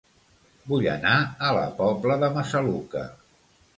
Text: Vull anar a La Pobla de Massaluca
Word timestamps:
Vull 0.69 0.87
anar 0.93 1.13
a 1.49 1.53
La 1.57 1.67
Pobla 1.81 2.17
de 2.25 2.31
Massaluca 2.39 3.05